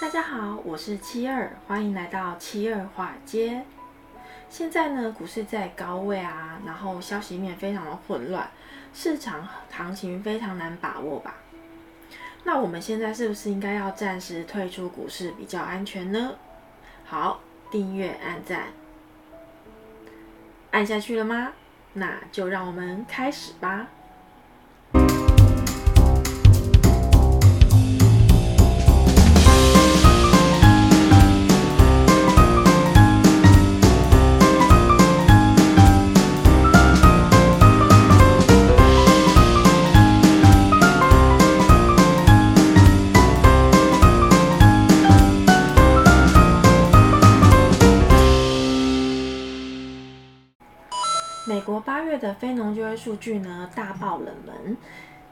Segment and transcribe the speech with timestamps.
[0.00, 3.62] 大家好，我是七二，欢迎来到七二华尔街。
[4.48, 8.48] 现在呢，股市在高位啊，然后消息面非常的混乱，
[8.94, 11.34] 市场行情非常难把握吧？
[12.44, 16.32] 那我们现在是不是应该要暂时退出股市比较安全呢？
[17.04, 17.40] 好，
[17.70, 18.68] 订阅按赞，
[20.70, 21.52] 按下去了吗？
[21.92, 23.86] 那就让我们开始吧。
[52.34, 54.76] 非农就业数据呢，大爆冷门，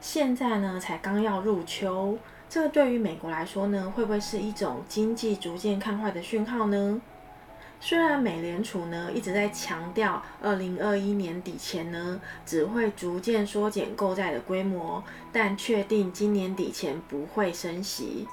[0.01, 2.17] 现在呢才刚要入秋，
[2.49, 7.01] 这对于美国来说呢，会不会是一种经济逐渐看坏的讯号呢？
[7.79, 18.27] 虽然美联储呢一直在强调，二零二一年底前呢只会逐渐缩减购债的规模，但确定今年底前不会升息，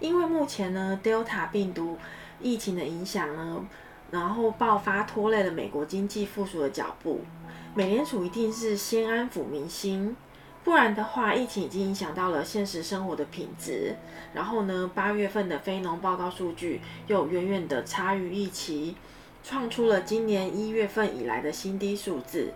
[0.00, 1.98] 因为目前呢 Delta 病毒
[2.40, 3.64] 疫情的影响呢。
[4.10, 7.22] 然后爆发拖累了美国经济复苏的脚步，
[7.74, 10.14] 美联储一定是先安抚民心，
[10.62, 13.96] 不然的话，疫情已经影响到了现实生活的品质。
[14.34, 18.94] 然后呢，八月份的非农报告数据又远远的差于预期，
[19.42, 22.52] 创出了今年一月份以来的新低数字。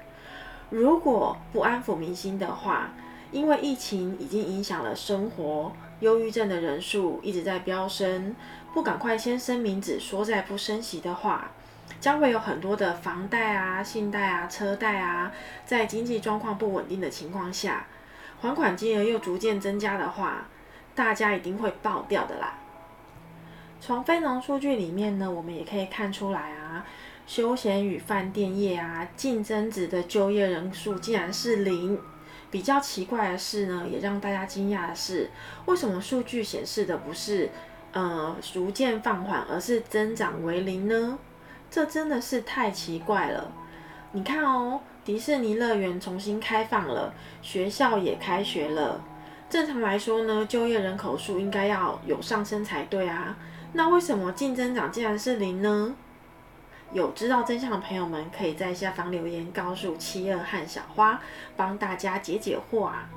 [0.69, 2.93] 如果不安抚民心的话，
[3.33, 8.37] 因为疫情已经影响了生活，忧郁症的人数一直在飙升。
[8.75, 11.53] 不赶快先声明只，说再不升息的话，
[12.01, 15.33] 将会有很多的房贷啊、信贷啊、车贷啊，
[15.65, 17.87] 在经济状况不稳定的情况下，
[18.41, 20.47] 还款金额又逐渐增加的话，
[20.95, 22.59] 大家一定会爆掉的啦。
[23.81, 26.85] 从非农数据里面呢，我们也可以看出来啊，
[27.27, 31.99] 休闲与饭店业啊，净增值的就业人数竟然是零。
[32.51, 35.29] 比较奇怪的是呢，也让大家惊讶的是，
[35.67, 37.51] 为什么数据显示的不是？
[37.93, 41.19] 呃，逐渐放缓，而是增长为零呢？
[41.71, 43.53] 这真的是太奇怪了。
[44.13, 47.13] 你看哦，迪士尼乐园重新开放了，
[47.43, 49.01] 学校也开学了。
[49.49, 53.37] 正常来说呢，就业人口数应该要有上升才对啊。
[53.73, 55.95] 那为什么净增长竟然是零呢？
[56.93, 61.21] 有知道真相的朋友们，可以在下方留言告诉七二和小花，
[61.57, 63.09] 帮大家解解惑啊。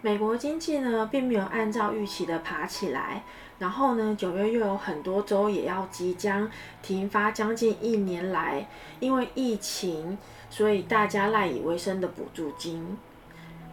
[0.00, 3.24] 美国经济呢，并没有按照预期的爬起来，
[3.58, 6.48] 然后呢，九月又有很多州也要即将
[6.80, 8.68] 停发将近一年来
[9.00, 10.16] 因为疫情，
[10.48, 12.96] 所以大家赖以为生的补助金。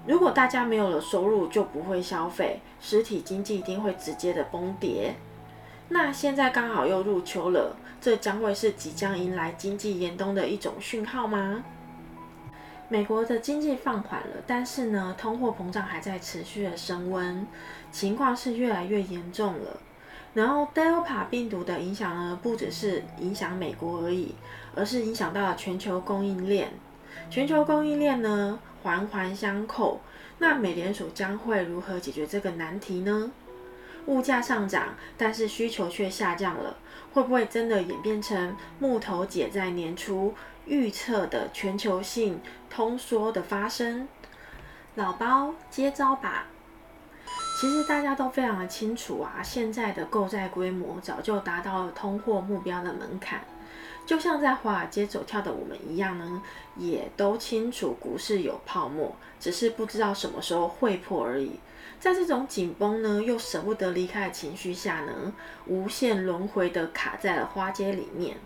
[0.08, 5.16] 如果大家没有了收入，就不会消费，实体经济一定会直接的崩跌。
[5.90, 11.64] 那现在刚好又入秋了，这将会是即将迎来经济严冬的一种讯号吗？
[12.88, 17.48] 美国的经济放缓了，但是呢，通货膨胀还在持续的升温，
[17.92, 19.80] 情况是越来越严重了。
[20.36, 24.36] 然后，Delta 病毒的影响呢，不只是影响美国而已，
[24.76, 26.74] 而是影响到了全球供应链。
[27.30, 30.02] 全球供应链呢，环环相扣。
[30.38, 33.32] 那美联储将会如何解决这个难题呢？
[34.08, 36.78] 物价上涨，但是需求却下降了，
[37.14, 40.34] 会不会真的演变成木头姐在年初
[40.66, 44.08] 预测的全球性通缩的发生？
[44.96, 46.48] 老包接招吧！
[47.60, 53.42] 其实大家都非常的清楚啊，现在的购债规模早就达到了通货目标的门槛，
[54.06, 56.42] 就像在华尔街走跳的我们一样呢，
[56.76, 61.60] 也都清楚股市有泡沫，只是不知道什么时候会破而已。
[62.00, 65.34] 在这种紧绷呢，又舍不得离开的情绪下呢，
[65.66, 68.38] 无限轮回的卡在了花街里面。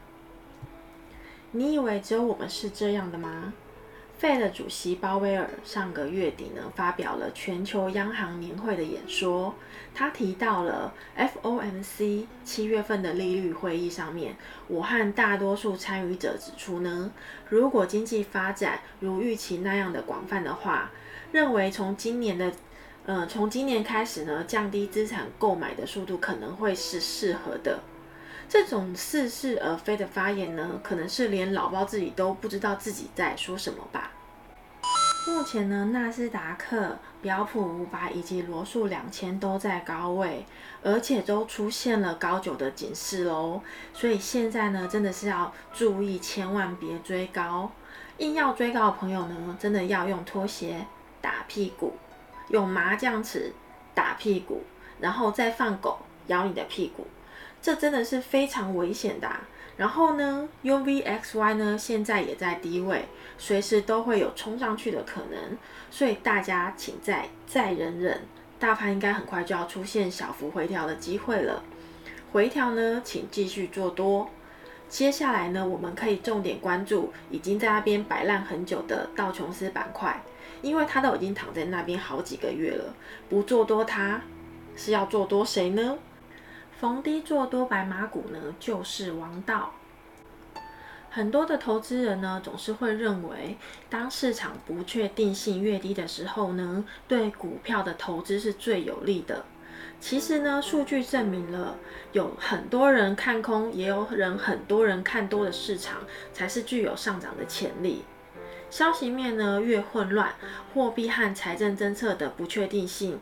[1.52, 3.52] 你以为只有我们是这样的吗
[4.22, 9.56] ？Fed 的主席鲍威尔上个月底呢，发表了全球央行年会的演说，
[9.96, 14.36] 他提到了 FOMC 七月份的利率会议上面，
[14.68, 17.12] 我和大多数参与者指出呢，
[17.48, 20.92] 如果经济发展如预期那样的广泛的话，
[21.32, 22.52] 认为从今年的
[23.08, 27.80] 呃，从今年开始呢，降低资产购买的速度可能会是适合的。
[28.50, 34.12] 这种似是而非的发言呢，可能是连老包自己都不知道自己在说什么吧。
[35.28, 40.46] 目前呢，纳斯达克、标普五百以及罗素两千都在高位，
[40.82, 43.62] 而且都出现了高九的警示喽。
[43.94, 47.72] 所以现在呢，真的是要注意，千万别追高。
[48.18, 50.86] 硬要追高的朋友呢，真的要用拖鞋
[51.22, 51.94] 打屁股。
[52.50, 53.54] 用麻将尺
[53.94, 54.64] 打屁股，
[55.00, 57.06] 然后再放狗咬你的屁股，
[57.62, 59.30] 这真的是非常危险的。
[59.78, 63.06] 然后呢，UVXY 呢现在也在低位，
[63.38, 65.58] 随时都会有冲上去的可能，
[65.90, 68.22] 所以大家请再再忍忍，
[68.60, 71.64] 大盘应该很快就要出现小幅回调的机会了。
[72.34, 74.30] 回调呢，请继续做多。
[74.90, 80.22] 接下来呢，我们可以重点关注已经在那边摆烂很久的道琼斯板块，
[80.62, 82.94] 因为它都已经躺在那边好几个月了，
[83.30, 84.20] 不做多它
[84.76, 85.98] 是要做多谁呢？
[86.80, 89.74] 逢低做多白马股呢，就是王道。
[91.10, 93.58] 很多的投资人呢，总是会认为，
[93.90, 99.44] 当市场不确定性越低的时候呢，对股票的投资是最有利的。
[100.00, 101.76] 其实呢，数据证明了，
[102.14, 105.98] 有很多人看空，也有人很多人看多的市场，
[106.32, 108.06] 才是具有上涨的潜力。
[108.70, 110.34] 消息面呢越混乱，
[110.74, 113.20] 货币和财政政策的不确定性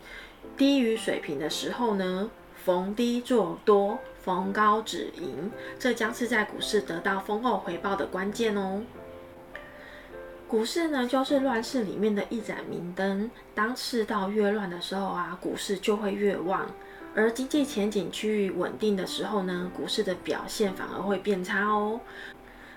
[0.56, 2.30] 低于水平的时候呢，
[2.68, 5.50] 逢低做多，逢高止盈，
[5.80, 8.84] 这将是在股市得到丰厚回报的关键哦。
[10.50, 13.32] 股市呢，就是乱世里面的一盏明灯。
[13.56, 16.66] 当世道越乱的时候啊，股市就会越旺；
[17.16, 22.02] 而经济前景趋于稳定的时候呢，股市的表现反而会变差哦。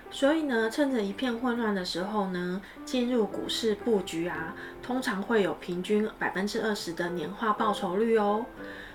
[0.09, 8.45] 所以呢，趁着一片混乱的时候呢，进入股市布局啊，通常会有平均百分之二十的年化报酬率哦。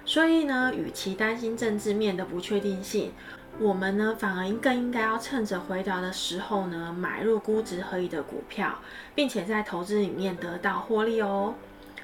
[0.06, 3.12] 所以呢，与其担心政治面的不确定性，
[3.58, 8.78] 我们呢反而更应该要趁着回调的时候呢，买入估值合理的股票，
[9.16, 11.54] 并且在投资里面得到获利哦。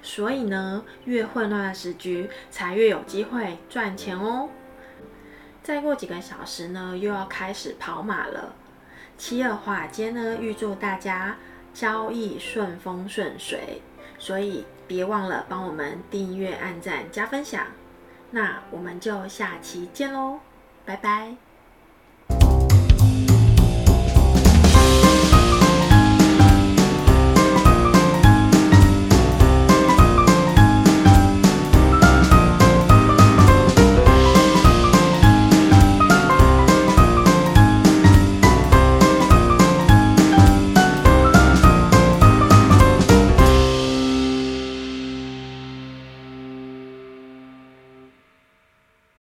[0.02, 4.48] 所以呢，越混乱的时局，才越有机会赚钱哦。
[5.62, 8.52] 再过几个小时呢，又要开始跑马了。
[9.16, 11.36] 七二华尔街呢，预祝大家
[11.72, 13.80] 交易顺风顺水，
[14.18, 17.64] 所以别忘了帮我们订阅、按赞、加分享。
[18.32, 20.40] 那我们就下期见喽，
[20.84, 21.51] 拜拜。